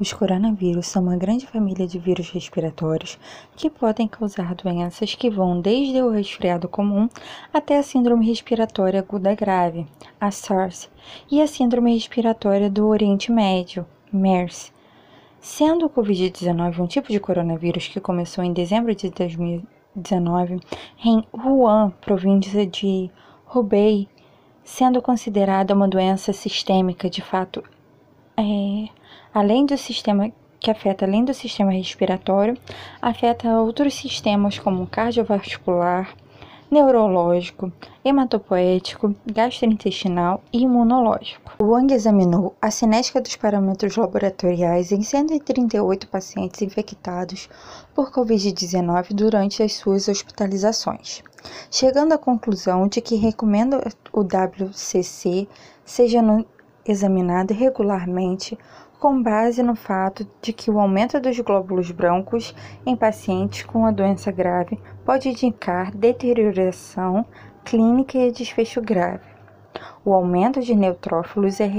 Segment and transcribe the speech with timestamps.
[0.00, 3.18] Os coronavírus são uma grande família de vírus respiratórios
[3.54, 7.06] que podem causar doenças que vão desde o resfriado comum
[7.52, 9.86] até a síndrome respiratória aguda grave,
[10.18, 10.88] a SARS,
[11.30, 14.72] e a síndrome respiratória do Oriente Médio, MERS.
[15.38, 20.60] Sendo o Covid-19 um tipo de coronavírus que começou em dezembro de 2019
[21.04, 23.10] em Wuhan, província de
[23.54, 24.08] Hubei,
[24.64, 27.62] sendo considerada uma doença sistêmica, de fato,
[28.34, 28.88] é,
[29.32, 30.30] além do sistema
[30.60, 32.56] que afeta além do sistema respiratório,
[33.00, 36.14] afeta outros sistemas como cardiovascular,
[36.70, 37.72] neurológico,
[38.04, 41.54] hematopoético, gastrointestinal e imunológico.
[41.58, 47.48] O Wang examinou a cinética dos parâmetros laboratoriais em 138 pacientes infectados
[47.94, 51.22] por Covid-19 durante as suas hospitalizações,
[51.70, 55.48] chegando à conclusão de que recomenda o WCC
[55.84, 56.22] seja
[56.86, 58.58] examinado regularmente
[58.98, 63.90] com base no fato de que o aumento dos glóbulos brancos em pacientes com a
[63.90, 67.24] doença grave pode indicar deterioração
[67.64, 69.24] clínica e desfecho grave.
[70.04, 71.70] O aumento de neutrófilos é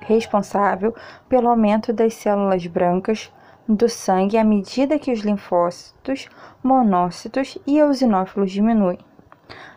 [0.00, 0.94] responsável
[1.28, 3.32] pelo aumento das células brancas
[3.68, 6.28] do sangue à medida que os linfócitos,
[6.62, 8.98] monócitos e eosinófilos diminuem.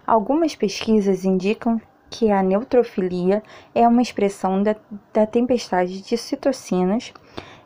[0.05, 3.43] Algumas pesquisas indicam que a neutrofilia
[3.73, 4.75] é uma expressão da,
[5.13, 7.13] da tempestade de citocinas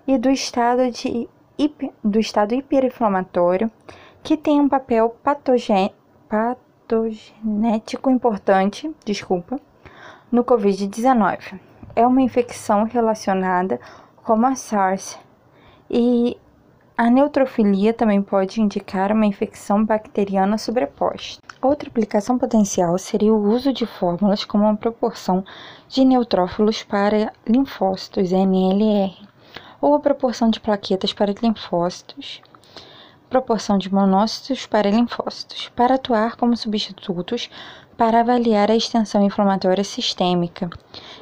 [0.07, 1.29] e do estado, de,
[2.03, 3.71] do estado hiperinflamatório,
[4.21, 5.93] que tem um papel patogen,
[6.29, 9.59] patogenético importante, desculpa,
[10.31, 11.59] no COVID-19.
[11.95, 13.79] É uma infecção relacionada
[14.23, 15.19] com a SARS
[15.89, 16.37] e
[16.95, 21.41] a neutrofilia também pode indicar uma infecção bacteriana sobreposta.
[21.59, 25.43] Outra aplicação potencial seria o uso de fórmulas como uma proporção
[25.87, 29.15] de neutrófilos para linfócitos, NLR,
[29.81, 32.41] ou a proporção de plaquetas para linfócitos,
[33.27, 37.49] proporção de monócitos para linfócitos, para atuar como substitutos
[37.97, 40.69] para avaliar a extensão inflamatória sistêmica.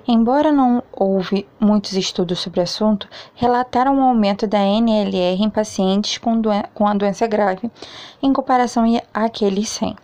[0.08, 6.20] Embora não houve muitos estudos sobre o assunto, relataram um aumento da NLR em pacientes
[6.20, 6.40] com,
[6.76, 7.72] com a doença grave
[8.22, 9.96] em comparação àqueles sem.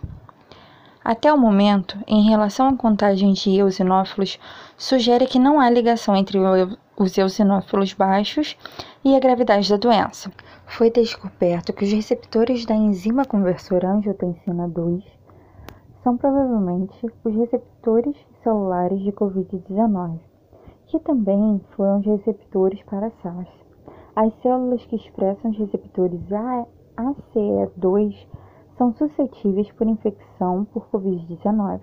[1.06, 4.40] Até o momento, em relação à contagem de eosinófilos,
[4.75, 6.40] sugere que não há ligação entre
[6.97, 8.58] os eosinófilos baixos
[9.06, 10.31] e a gravidade da doença.
[10.66, 15.03] Foi descoberto que os receptores da enzima conversora angiotensina 2
[16.03, 20.19] são provavelmente os receptores celulares de Covid-19,
[20.87, 23.49] que também foram os receptores para SARS.
[24.15, 26.19] As células que expressam os receptores
[26.97, 28.15] ACE2
[28.77, 31.81] são suscetíveis por infecção por Covid-19.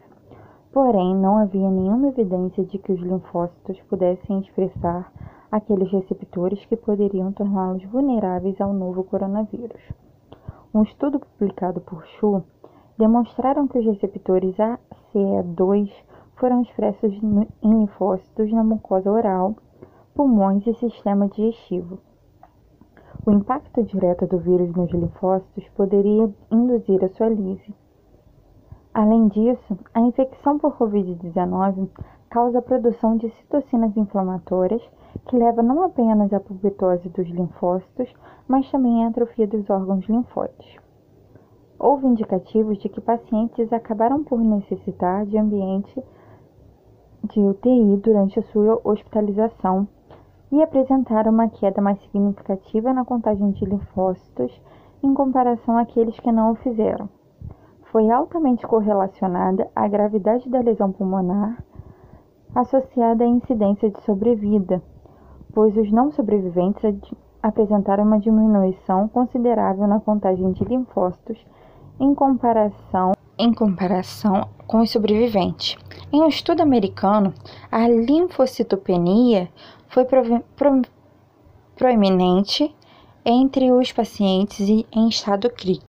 [0.73, 5.13] Porém, não havia nenhuma evidência de que os linfócitos pudessem expressar
[5.53, 9.81] aqueles receptores que poderiam torná-los vulneráveis ao novo coronavírus.
[10.75, 12.43] Um estudo publicado por Chu
[12.99, 15.93] demonstraram que os receptores ACE2
[16.37, 19.55] foram expressos em linfócitos na mucosa oral,
[20.15, 21.99] pulmões e sistema digestivo.
[23.27, 27.75] O impacto direto do vírus nos linfócitos poderia induzir a sua lise.
[28.93, 31.89] Além disso, a infecção por Covid-19
[32.29, 34.83] causa a produção de citocinas inflamatórias,
[35.27, 38.13] que leva não apenas à pulpitose dos linfócitos,
[38.47, 40.77] mas também à atrofia dos órgãos linfóides.
[41.79, 46.03] Houve indicativos de que pacientes acabaram por necessitar de ambiente
[47.25, 49.89] de UTI durante a sua hospitalização
[50.53, 54.53] e apresentaram uma queda mais significativa na contagem de linfócitos
[55.03, 57.09] em comparação àqueles que não o fizeram.
[57.85, 61.63] Foi altamente correlacionada à gravidade da lesão pulmonar
[62.55, 64.81] associada à incidência de sobrevida,
[65.53, 66.83] pois os não sobreviventes
[67.43, 71.45] apresentaram uma diminuição considerável na contagem de linfócitos
[71.99, 75.77] em comparação, em comparação com os sobreviventes.
[76.13, 77.35] Em um estudo americano,
[77.71, 79.49] a linfocitopenia
[79.89, 80.83] foi pro,
[81.77, 82.75] proeminente
[83.25, 85.87] entre os pacientes em estado crítico.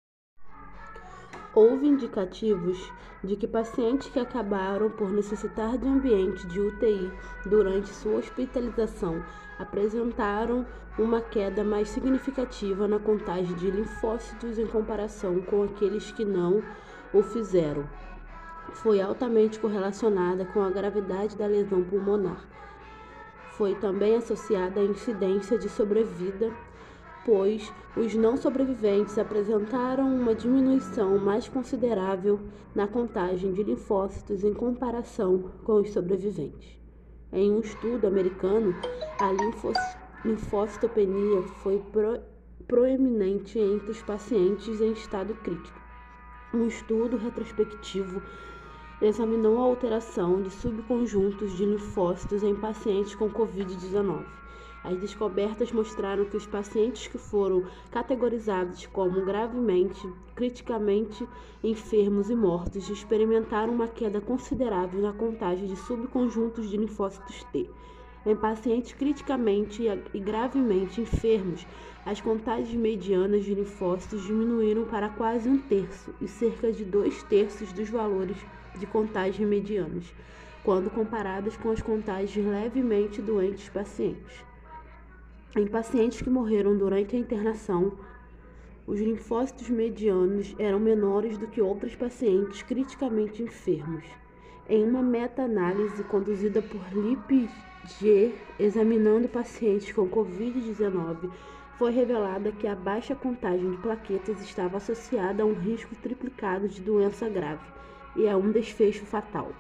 [1.54, 2.92] Houve indicativos
[3.24, 7.12] de que pacientes que acabaram por necessitar de ambiente de UTI
[7.46, 9.24] durante sua hospitalização
[9.58, 10.66] apresentaram
[10.98, 16.62] uma queda mais significativa na contagem de linfócitos em comparação com aqueles que não
[17.14, 17.88] o fizeram.
[18.76, 22.46] Foi altamente correlacionada com a gravidade da lesão pulmonar.
[23.52, 26.52] Foi também associada à incidência de sobrevida
[27.26, 32.40] pois os não sobreviventes apresentaram uma diminuição mais considerável
[32.74, 36.80] na contagem de linfócitos em comparação com os sobreviventes.
[37.34, 38.76] Em um estudo americano,
[39.20, 39.32] a,
[40.24, 42.20] linfocitopenia foi pro,
[42.68, 45.82] proeminente entre os pacientes em estado crítico.
[46.54, 48.22] Um estudo retrospectivo
[49.02, 54.24] examinou a alteração de subconjuntos de linfócitos em pacientes com Covid-19.
[54.86, 61.28] As descobertas mostraram que os pacientes que foram categorizados como gravemente, criticamente
[61.64, 67.68] enfermos e mortos experimentaram uma queda considerável na contagem de subconjuntos de linfócitos T.
[68.28, 69.84] Em pacientes criticamente
[70.14, 71.66] e gravemente enfermos,
[72.06, 77.74] as contagens medianas de linfócitos diminuíram para quase um terço e cerca de dois terços
[77.74, 78.38] dos valores
[78.80, 80.14] de contagem medianas,
[80.66, 84.44] quando comparadas com as contagens levemente doentes pacientes.
[85.56, 87.94] Em pacientes que morreram durante a internação,
[88.88, 94.04] os linfócitos medianos eram menores do que outros pacientes criticamente enfermos.
[94.68, 97.48] Em uma meta-análise conduzida por Lipg,
[98.60, 101.30] examinando pacientes com Covid-19,
[101.78, 106.82] foi revelada que a baixa contagem de plaquetas estava associada a um risco triplicado de
[106.82, 107.76] doença grave
[108.16, 109.52] e a um desfecho fatal.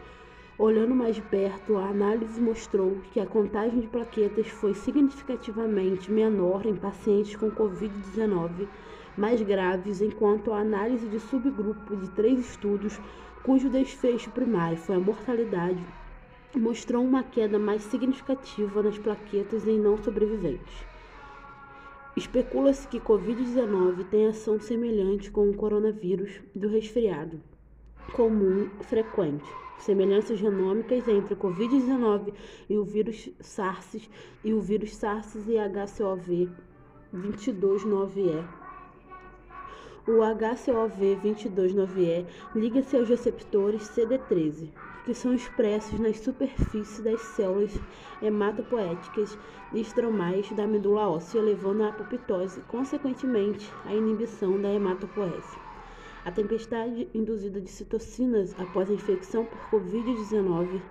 [0.57, 6.65] Olhando mais de perto, a análise mostrou que a contagem de plaquetas foi significativamente menor
[6.65, 8.67] em pacientes com Covid-19
[9.17, 12.99] mais graves, enquanto a análise de subgrupo de três estudos,
[13.43, 15.83] cujo desfecho primário foi a mortalidade,
[16.55, 20.85] mostrou uma queda mais significativa nas plaquetas em não sobreviventes.
[22.15, 27.41] Especula-se que Covid-19 tem ação semelhante com o coronavírus do resfriado
[28.13, 29.45] comum frequente.
[29.79, 32.33] Semelhanças genômicas entre o Covid-19
[32.69, 34.09] e o vírus SARS
[34.43, 36.49] e o vírus SARS e HCOV
[37.13, 38.45] 229E.
[40.07, 42.25] O HCOV 229E
[42.55, 44.69] liga-se aos receptores CD13,
[45.03, 47.73] que são expressos nas superfícies das células
[48.21, 49.37] hematopoéticas
[49.73, 55.64] e estromais da medula óssea, levando à apoptose, consequentemente, à inibição da hematopoese.
[56.25, 60.81] A tempestade induzida de citocinas após a infecção por Covid-19,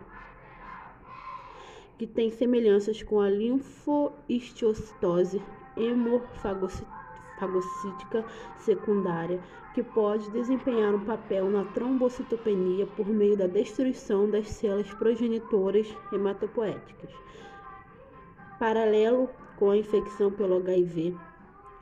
[1.98, 5.42] que tem semelhanças com a linfohistiocytose
[5.76, 8.24] hemofagocítica
[8.58, 9.40] secundária,
[9.74, 17.10] que pode desempenhar um papel na trombocitopenia por meio da destruição das células progenitoras hematopoéticas.
[18.56, 21.16] Paralelo com a infecção pelo HIV,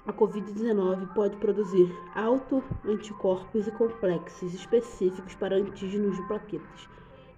[0.06, 6.88] a Covid-19 pode produzir autoanticorpos e complexos específicos para antígenos de plaquetas,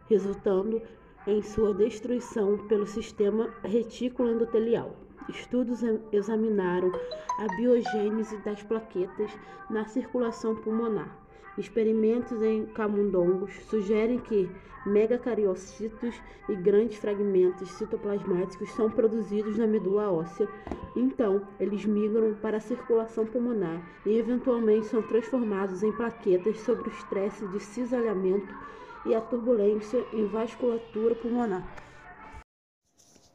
[0.09, 0.81] resultando
[1.27, 4.97] em sua destruição pelo sistema retículo endotelial.
[5.29, 5.81] Estudos
[6.13, 6.93] examinaram
[7.39, 9.31] a biogênese das plaquetas
[9.71, 11.24] na circulação pulmonar
[11.57, 14.51] Experimentos em camundongos sugerem que
[14.85, 20.49] megacariocitos e grandes fragmentos citoplasmáticos são produzidos na medula óssea.
[20.97, 26.89] Então, eles migram para a circulação pulmonar e eventualmente são transformados em plaquetas sob o
[26.89, 28.53] estresse de cisalhamento
[29.07, 31.67] e a turbulência em vasculatura pulmonar.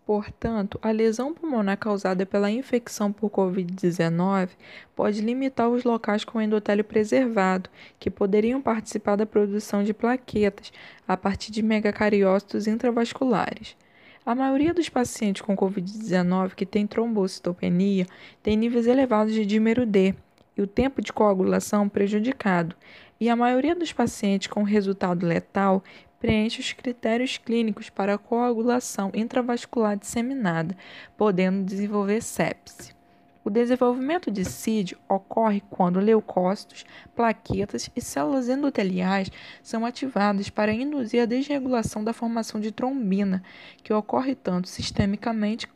[0.10, 4.50] Portanto, a lesão pulmonar causada pela infecção por Covid-19
[4.96, 7.70] pode limitar os locais com endotélio preservado,
[8.00, 10.74] que poderiam participar da produção de plaquetas
[11.08, 13.78] a partir de megacariócitos intravasculares.
[14.26, 18.08] A maioria dos pacientes com Covid-19 que tem trombocitopenia
[18.42, 20.16] tem níveis elevados de dímero D
[20.58, 22.76] e o tempo de coagulação prejudicado,
[23.20, 25.84] e a maioria dos pacientes com resultado letal
[26.20, 30.76] preenche os critérios clínicos para coagulação intravascular disseminada,
[31.18, 32.98] podendo desenvolver sepse.
[33.42, 36.86] O desenvolvimento de CID ocorre quando leucócitos,
[37.16, 39.32] plaquetas e células endoteliais
[39.64, 43.42] são ativadas para induzir a desregulação da formação de trombina,
[43.82, 45.68] que ocorre tanto sistemicamente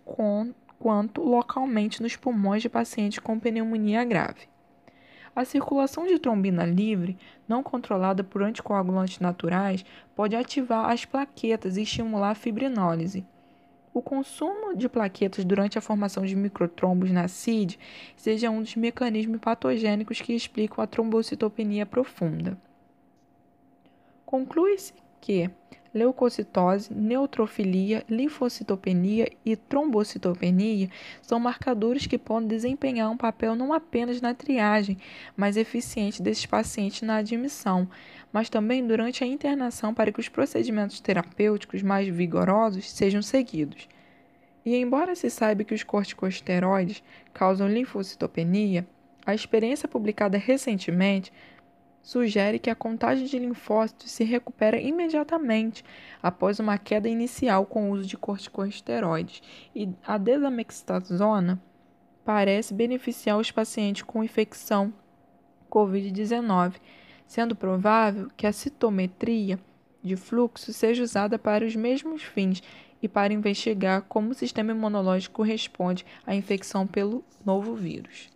[0.78, 4.53] quanto localmente nos pulmões de pacientes com pneumonia grave.
[5.36, 9.84] A circulação de trombina livre, não controlada por anticoagulantes naturais,
[10.16, 13.26] pode ativar as plaquetas e estimular a fibrinólise.
[13.94, 17.80] O consumo de plaquetas durante a formação de microtrombos na CID
[18.16, 22.58] seja um dos mecanismos patogênicos que explicam a trombocitopenia profunda.
[24.26, 25.50] Conclui-se que
[25.94, 30.90] leucocitose, neutrofilia, linfocitopenia e trombocitopenia
[31.22, 34.98] são marcadores que podem desempenhar um papel não apenas na triagem
[35.38, 37.88] mais eficiente desses pacientes na admissão,
[38.34, 43.88] mas também durante a internação para que os procedimentos terapêuticos mais vigorosos sejam seguidos.
[44.66, 47.02] E embora se saiba que os corticosteroides
[47.34, 48.86] causam linfocitopenia,
[49.26, 51.32] a experiência publicada recentemente
[52.04, 55.84] sugere que a contagem de linfócitos se recupera imediatamente
[56.22, 59.42] após uma queda inicial com o uso de corticosteroides,
[59.74, 61.60] e a desamexatasona
[62.26, 64.94] parece beneficiar os pacientes com infecção
[65.72, 66.76] COVID-19,
[67.26, 69.58] sendo provável que a citometria
[70.04, 72.62] de fluxo seja usada para os mesmos fins
[73.02, 78.30] e para investigar como o sistema imunológico responde à infecção pelo novo vírus.